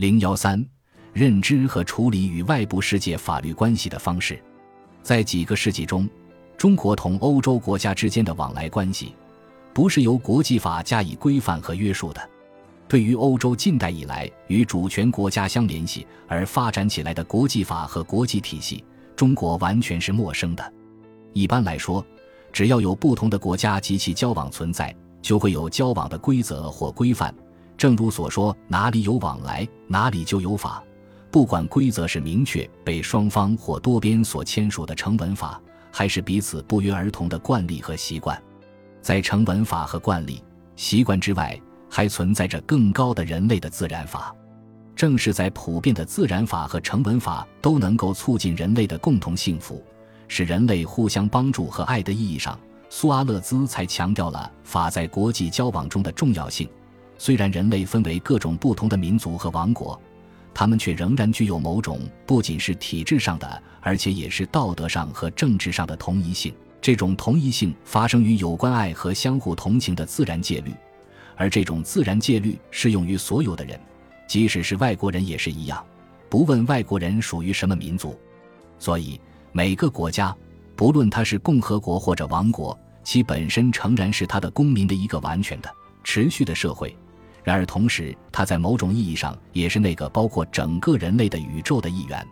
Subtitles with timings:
[0.00, 0.64] 零幺三，
[1.12, 4.42] 认知和处理与外部世界法律关系的方式，
[5.02, 6.08] 在几个世纪中，
[6.56, 9.14] 中国同欧洲国家之间的往来关系，
[9.74, 12.30] 不是由国际法加以规范和约束的。
[12.88, 18.82] 对于欧洲近代以来与主权国家相联系而发展起来的国际法和国际体系，
[19.14, 20.72] 中国完全是陌生的。
[21.34, 22.02] 一般来说，
[22.54, 27.34] 只要有不同的国家及其交往存在，就会有交往的规则或规范。
[27.80, 30.84] 正如所说，哪里有往来，哪里就有法。
[31.30, 35.58] 不管规则是明确被双方或多边所签署的成文法，
[35.90, 38.38] 还是彼此不约而同的惯例和习惯，
[39.00, 40.44] 在成文法和惯例、
[40.76, 41.58] 习惯之外。
[41.88, 44.32] 还存在着更高的人类的自然法，
[44.94, 49.82] 正是在普遍的自然法和成文法都能够促进人类的共同幸福，
[50.28, 52.56] 使人类互相帮助和爱的意义上，
[52.90, 56.68] 苏阿勒兹才强调了法在国际交往中的重要性。
[57.20, 60.00] 虽然人类分为各种不同的民族和王国，
[60.54, 66.50] 他们却仍然具有某种不仅是体制上的，而且也是道德上和政治上的同一性。
[66.80, 70.72] 这种同一性发生于有关爱和相互同情的自然戒律。
[71.36, 73.78] 而这种自然戒律适用于所有的人，
[74.26, 75.84] 即使是外国人也是一样，
[76.30, 78.18] 不问外国人属于什么民族。
[78.78, 79.20] 所以，
[79.52, 80.34] 每个国家，
[80.74, 85.70] 不论它是共和国或者王国，其本身诚然是它的公民的一个完全的、
[86.02, 86.96] 持续的社会。
[87.42, 92.26] 然而，同时，它在某种意义上也是那个包括整个人类的宇宙的一员，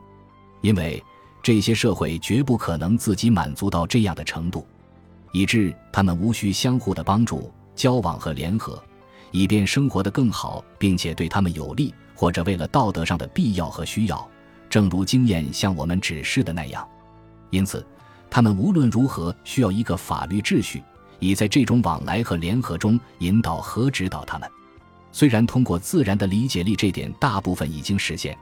[0.61, 1.03] 因为
[1.43, 4.67] 这些社会绝不可能自己满足到这样的程度，
[5.33, 8.83] 以致他们无需相互的帮助、交往和联合。
[9.31, 14.27] 以便生活得更好，并且对他们有利，或者为了道德上的必要和需要，
[14.71, 16.89] 正如经验向我们指示的那样。
[17.51, 17.87] 因此，
[18.31, 20.83] 他们无论如何需要一个法律秩序，
[21.19, 24.51] 以在这种往来和联合中引导和指导他们。
[25.13, 28.37] 虽然通过自然的理解力这点大部分已经实现，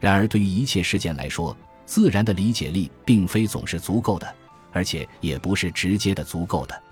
[0.00, 4.34] 然而对于一切事件来说，自然的理解力并非总是足够的，
[4.72, 6.82] 而且也不是直接的足够的。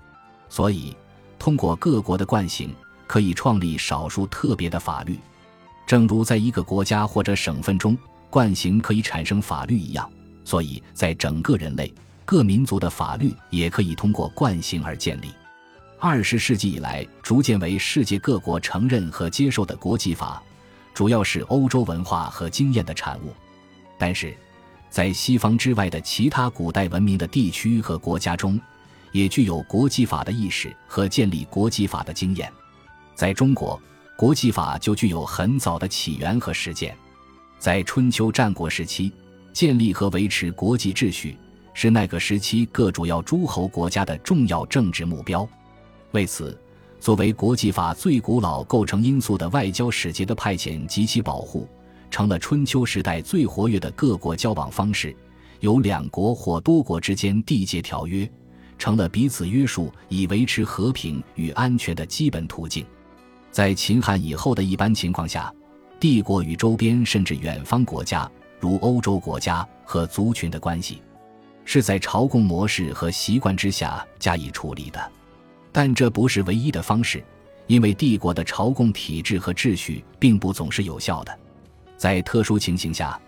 [0.49, 0.95] 所以，
[1.39, 2.73] 通过各国的惯性。
[3.07, 5.19] 可以创立少数特别的法律，
[5.85, 7.97] 正如在一个国家或者省份中，
[8.29, 10.09] 惯行可以产生法律一样。
[10.45, 11.93] 所以在整个人类
[12.23, 15.27] 各民族的法律也可以通过惯行而建立。
[16.03, 20.41] 二十世纪以来，逐渐为世界各国承认和接受的国际法，
[20.95, 23.31] 主要是欧洲文化和经验的产物。
[23.99, 24.35] 但是，
[24.89, 28.59] 在西方之外的其他古代文明的地区和国家中，
[29.11, 32.51] 也具有国际法的意识和建立国际法的经验。
[33.13, 33.79] 在中国，
[34.17, 36.97] 国际法就具有很早的起源和实践。
[37.59, 39.13] 在春秋战国时期，
[39.53, 41.37] 建立和维持国际秩序
[41.75, 45.47] 是那个时期各主要诸侯国家的重要政治目标。
[46.11, 46.59] 为此，
[46.99, 51.67] 作为国际法最古老构成因素的外交使节的派遣及其保护，
[52.09, 55.15] 成了春秋时代最活跃的各国交往方式。
[55.61, 58.29] 由两国或多国之间缔结条约，
[58.79, 62.83] 成了彼此约束以维持和平与安全的基本途径。
[63.51, 65.53] 在秦汉以后的一般情况下，
[65.99, 68.27] 帝国与周边甚至远方国家，
[68.59, 71.01] 如欧洲国家和族群的关系，
[71.63, 75.11] 是在朝贡模式和习惯之下加以处理的。
[75.71, 77.23] 但这不是唯一的方式，
[77.67, 81.39] 因为帝国的朝贡体制和秩序并不总是有效的。
[81.97, 83.19] 在特殊情形下，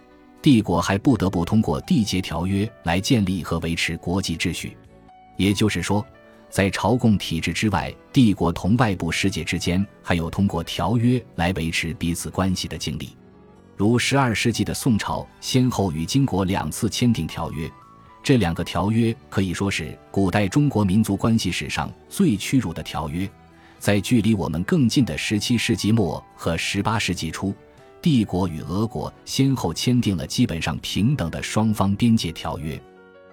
[0.42, 4.78] 帝国还不得不通过缔结条约来建立和维持国际秩序。
[5.38, 6.06] 也就是说。
[6.50, 13.18] 在朝贡体制之外，帝国同外部世界之间还有通过条约来维持彼此关系的经历，
[13.75, 17.68] 如十二世纪的宋朝先后与金国两次签订条约，
[18.23, 23.29] 这两个条约可以说是古代中国民族关系史上最屈辱的条约。
[23.79, 27.53] 在距离我们更近的十七世纪末和十八世纪初，
[28.01, 32.81] 帝国与俄国先后签订了基本上平等的双方边界条约，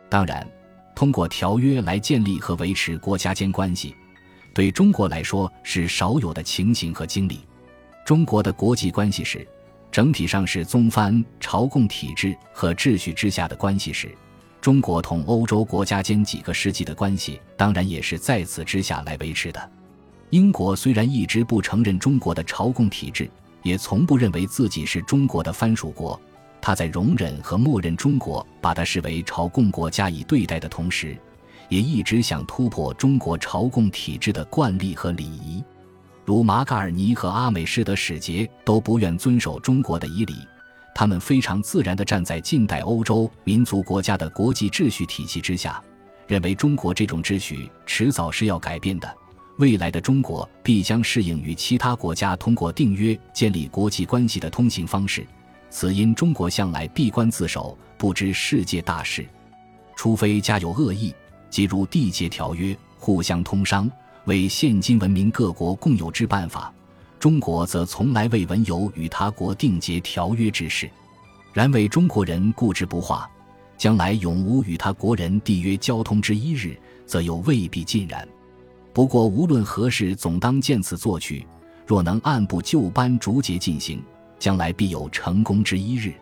[0.09, 0.45] 当然。
[0.93, 3.95] 通过条约来建立和维持国家间关系，
[4.53, 7.41] 对中国来说是少有的情形和经历。
[8.05, 9.47] 中国的国际关系史
[9.91, 14.13] 整体上是宗藩朝贡体制和秩序之下的关系史。
[14.61, 19.71] 中国同欧洲国家间几个世纪的关系，当然也是在此之下来维持的。
[20.29, 23.29] 英国虽然一直不承认中国的朝贡体制，
[23.63, 26.21] 也从不认为自己是中国的藩属国。
[26.61, 31.17] 他在容忍和默认中国把他视为朝贡国加以对待的同时，
[31.71, 35.65] 也一直想突破中国朝贡体制的惯例和礼仪，
[36.27, 40.35] 如马嘎尔尼和阿美士德使节都不愿遵守中国的仪礼，
[40.95, 45.83] 他们非常自然地站在近代欧洲民族国家的国际秩序体系之下，
[46.27, 49.15] 认为中国这种秩序迟早是要改变的，
[49.59, 55.27] 未来的中国必将适应与其他国家通过订约建立国际关系的通行方式。
[55.71, 59.25] 此因中国向来闭关自守，不知世界大事，
[59.95, 61.15] 除非家有恶意，
[61.49, 63.89] 即如缔结条约，互相通商，
[64.25, 66.75] 为现今文明各国共有之办法。
[67.21, 70.91] 中国则从来未闻有与他国订结条约之事。
[71.53, 73.31] 然为中国人固执不化，
[73.77, 76.75] 将来永无与他国人缔约交通之一日，
[77.05, 78.27] 则又未必尽然。
[78.95, 81.47] 不过无论何事，总当见此作取。
[81.87, 84.03] 若能按部就班、逐节进行，
[84.39, 86.15] 将来必有成功之一日。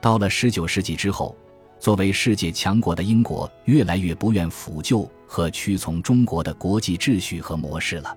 [0.00, 1.36] 到了十九世纪之后，
[1.78, 8.16] 作为世界强国的英国，越来越不愿辅救和屈从中国的国际秩序和模式了。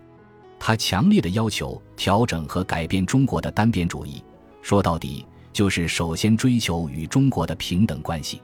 [0.65, 4.23] 他强烈的要求调整和改变中国的单边主义。
[4.61, 5.25] 说到底。
[5.51, 8.41] 就是首先追求与中国的平等关系，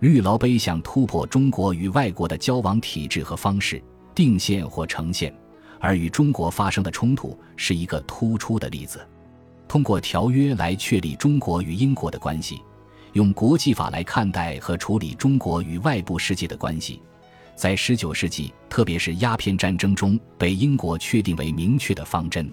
[0.00, 3.82] 绿劳杯想突破中国与外国的交往体制和方式，
[4.14, 5.34] 定线或呈现，
[5.80, 9.00] 而与中国发生的冲突是一个突出的例子。
[9.66, 12.60] 通过条约来确立中国与英国的关系，
[13.14, 17.00] 用国际法来看待和处理中国与外部世界的关系，
[17.54, 22.52] 在十九世纪，特别是鸦片战争中，被英国确定为明确的方针。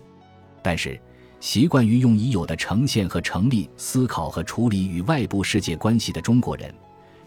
[0.62, 1.00] 但是。
[1.42, 6.70] 习惯于用已有的呈现和成立思考和处理与外部世界关系的中国人，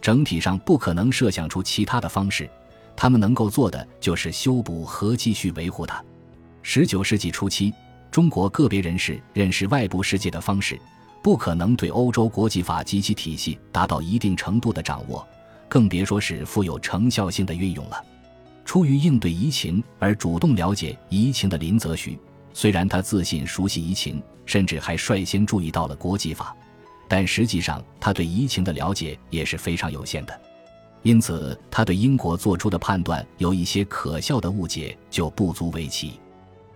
[0.03, 2.47] 整体上不可能设想出其他的方式。
[2.95, 6.05] 他们能够做的就是修补和继续维护它。
[6.61, 7.73] 十九世纪初期，
[8.11, 10.79] 中国个别人士认识外部世界的方式，
[11.23, 15.27] 不可能对欧洲国际法及其体系达到一定程度的掌握，
[15.73, 18.05] 更别说是富有成效性的运用了。
[18.63, 22.19] 出于应对疫情而主动了解疫情的林则徐。
[22.53, 26.55] 虽然他自信熟悉疫情，甚至还率先注意到了国际法，
[27.09, 30.41] 但实际上他对疫情的了解也是非常有限的。
[31.05, 36.21] 因此，他对英国做出的判断有一些可笑的误解就不足为奇。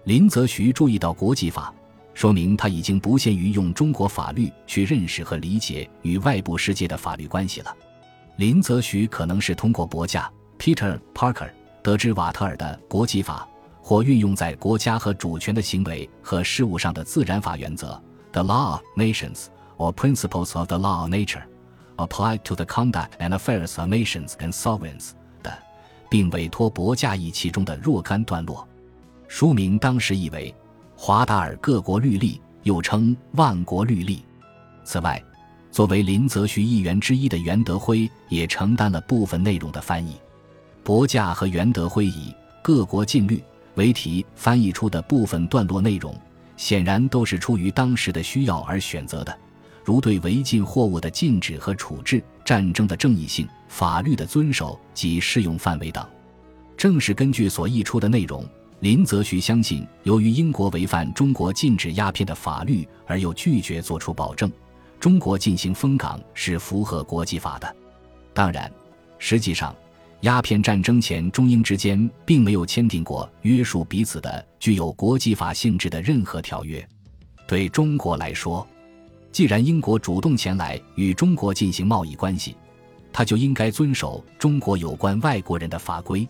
[0.04, 1.70] 林则徐注意到国际法，
[2.14, 7.76] 说明他已经不限于用中国法律去认识和理解与外部世界的法律关系了。
[8.37, 11.50] 林则徐可能是通过博驾 Peter Parker
[11.83, 13.49] 得知瓦特尔的国际法。
[13.88, 18.03] 或运用在国家和主权的行为和事务上的自然法原则
[18.33, 19.44] ，the law of nations
[19.77, 21.44] or principles of the law of nature
[21.99, 25.11] applied to the conduct and affairs of nations and sovereigns
[25.41, 25.56] 的，
[26.11, 28.67] 并委托博驾译其中的若干段落。
[29.29, 30.53] 书名当时译为
[31.00, 34.17] 《华达尔各国律例》，又称《万国律例》。
[34.83, 35.23] 此外，
[35.76, 40.17] 作为林则徐议员之一的袁德辉也承担了部分内容的翻译。
[40.82, 43.44] 博驾和袁德辉以各国禁律。
[43.75, 46.19] 为题翻译出的部分段落内容，
[46.56, 49.38] 显然都是出于当时的需要而选择的，
[49.84, 56.02] 如对违禁货物的禁止和处置、战争的正义性、法律的遵守及适用范围等。
[56.75, 58.43] 正是根据所译出的内容，
[58.81, 64.50] 林则徐相信，由于英国违反中国禁止鸦片的法律而又拒绝作出保证，
[64.98, 67.76] 中国进行封港是符合国际法的。
[68.32, 68.70] 当然，
[69.19, 69.75] 实际上。
[70.22, 76.84] 鸦片战争前，中英之间并没有签订过约束彼此的具有国际法性质的任何条约。
[77.46, 78.66] 对中国来说，
[79.31, 82.56] 既然英国主动前来与中国进行贸易关系，
[83.12, 86.26] 他就应该遵守中国有关外国人的法规。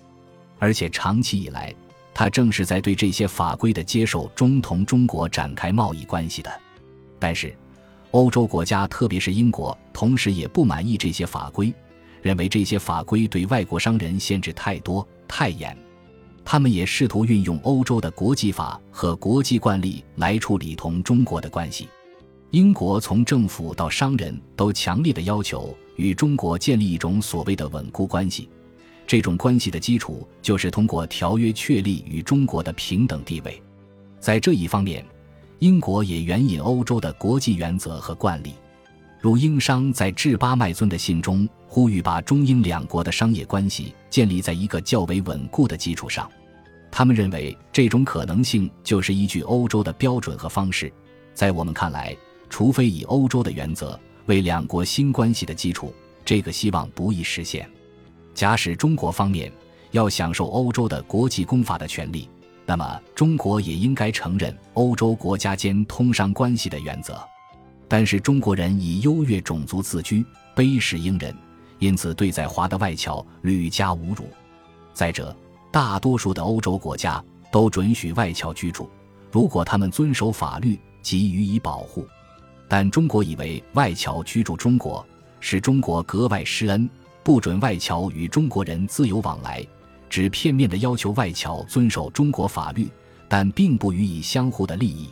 [0.58, 1.72] 而且长期以来，
[2.12, 6.50] 他正是在对这些法规的接受中同中国展开贸易关系的。
[7.20, 7.56] 但是，
[8.16, 11.70] 欧洲国家，特别是英国，同时也不满意这些法规。
[12.22, 15.76] 认为这些法规对外国商人限制太多太严，
[16.42, 21.90] 他们也试图运用欧洲的国际法和国际惯例来处理同中国的关系。
[22.52, 28.48] 英国从政府到商人都强烈的要求与中国建立一种所谓的稳固关系，
[29.06, 33.62] 这种关系的基础就是通过条约确立与中国的平等地位。
[34.18, 35.04] 在这一方面，
[35.58, 38.54] 英国也援引欧洲的国际原则和惯例。
[39.20, 46.30] 如英商在致巴麦尊的信中呼吁，把中英两国的商业关系建立在一个较为稳固的基础上。
[46.90, 50.92] 他们认为这种可能性就是依据欧洲的标准和方式。
[51.34, 52.16] 在我们看来，
[52.48, 55.92] 除非以欧洲的原则为两国新关系的基础，
[56.24, 57.68] 这个希望不易实现。
[58.34, 59.50] 假使中国方面
[59.90, 62.28] 要享受欧洲的国际公法的权利，
[62.66, 67.16] 那么中国也应该承认欧洲国家间通商关系的原则。
[67.88, 71.32] 但是中国人以优越种族自居，卑视英人，
[71.78, 74.28] 因此对在华的外侨屡加侮辱。
[74.92, 75.34] 再者，
[75.70, 78.90] 大多数的欧洲国家都准许外侨居住，
[79.30, 82.04] 如果他们遵守法律，即予以保护。
[82.66, 85.06] 但中国以为外侨居住中国，
[85.38, 86.90] 使中国格外施恩，
[87.22, 89.64] 不准外侨与中国人自由往来，
[90.08, 92.88] 只片面的要求外侨遵守中国法律，
[93.28, 95.10] 但并不予以相互的利益。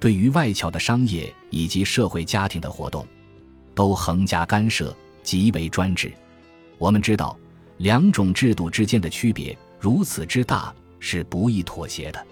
[0.00, 3.06] 对于外侨的商业以及社会家庭的活动，
[3.74, 6.12] 都横加干涉，极为专制。
[6.78, 7.38] 我们知道，
[7.76, 12.26] 两种制度之间的区别如此之大，是不易妥协的。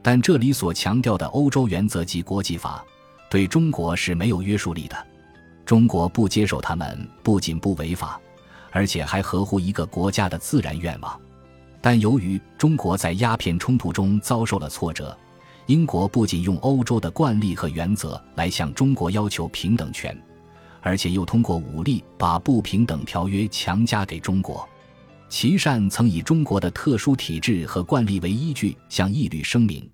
[0.00, 2.84] 但这里所强调的欧洲原则及国际法，
[3.28, 5.06] 对中国是没有约束力的。
[5.66, 8.20] 中国不接受他们，不仅不违法，
[8.70, 11.20] 而且还合乎一个国家的自然愿望。
[11.88, 15.16] 但由于中国在鸦片冲突中遭受了挫折，
[15.64, 20.14] 英国不仅用欧洲的惯例和原则来向中国要求平等权。
[20.82, 24.68] 而且又通过武力把不平等条约强加给中国。
[25.30, 29.90] 琦善曾以中国的特殊体制和惯例为依据，向义律声明：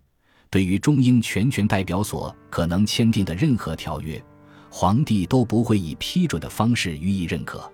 [0.51, 4.21] 对于中英全权代表所可能签订的任何条约，
[4.69, 7.71] 皇帝都不会以批准的方式予以认可。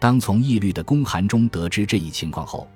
[0.00, 2.68] 当从义律的公函中得知这一情况后，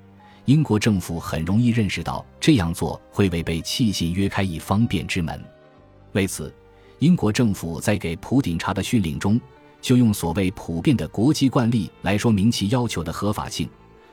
[0.46, 5.40] 英国政府很容易认识到这样做会为被弃信约开一方便之门。
[6.12, 6.54] 为此，
[7.00, 9.40] 英国政府在给普鼎查的训令中。
[9.82, 13.68] 就用所谓普遍的国际惯例来说明其要求的合法性。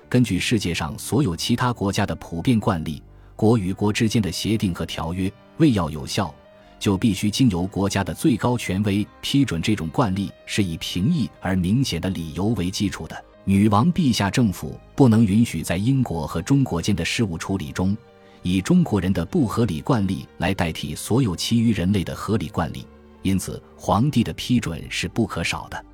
[0.07, 3.01] 根据世界上所有其他国家的普遍惯例，
[3.35, 6.31] 国与国之间的协定和条约为要有效，
[6.77, 9.59] 就必须经由国家的最高权威批准。
[9.61, 13.25] 这种惯例是以平易而明显的理由为基础的。
[13.45, 17.95] 女王陛下政府不能允许在英国和中国间的事务处理中，
[18.41, 22.87] 以中国人的不合理惯例来代替所有其余人类的合理惯例。
[23.21, 25.85] 因此，皇帝的批准是不可少的。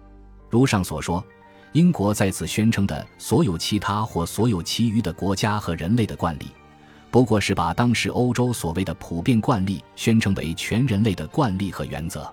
[0.47, 1.23] 如上所说，
[1.71, 6.47] 英国在此宣称的所有其他或所有其余的国家和人类的惯例，
[7.09, 12.31] 不过是把当时欧洲所谓的普遍惯例宣称为全人类的惯例和原则。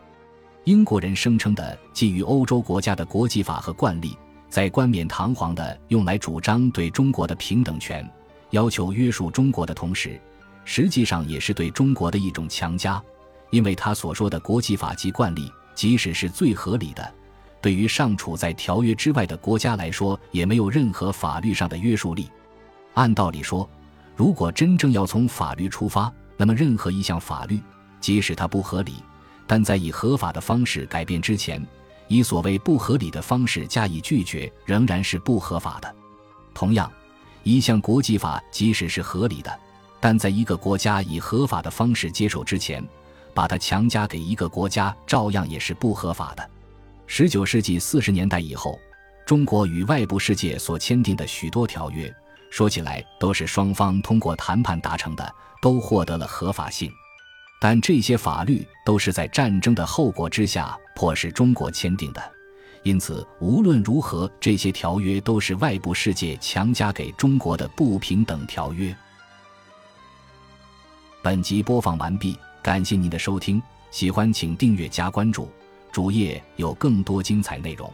[0.65, 4.17] 英国人声称的基于欧洲国家的国际法和惯例，
[4.49, 8.09] 在冠冕堂皇的用来主张对中国的平等权，
[8.51, 10.21] 要求约束中国的同时，
[10.65, 13.03] 实际上也是对中国的一种强加。
[13.51, 17.15] 因为他所说的国际法及惯例，即使是最合理的，
[17.61, 22.29] 对于尚处在条约之外的国家来说，也没有任何法律上的约束力。
[22.95, 23.69] 按道理说，
[24.17, 27.61] 如果真正要从法律出发，那么任何一项法律，
[28.01, 28.95] 即使它不合理，
[29.47, 31.65] 但在以合法的方式改变之前，
[32.09, 35.95] 以所谓不合理的方式加以拒绝，仍然是不合法的。
[36.55, 36.91] 同样，
[37.43, 39.59] 一项国际法即使是合理的，
[40.01, 42.87] 但在一个国家以合法的方式接受之前，
[43.35, 46.51] 把它强加给一个国家，照样也是不合法的。
[47.07, 48.79] 十九世纪四十年代以后，
[49.27, 52.13] 中国与外部世界所签订的许多条约，
[52.51, 56.91] 说起来都是双方通过谈判达成的，都获得了合法性。
[57.69, 62.23] 但这些法律都是在战争的后果之下迫使中国签订的，
[62.85, 68.97] 因此无论如何，这些条约都是外部世界强加给中国的不平等条约。
[71.25, 72.39] 本集播放完毕。
[72.63, 75.51] 感谢您的收听，喜欢请订阅加关注，
[75.91, 77.93] 主页有更多精彩内容。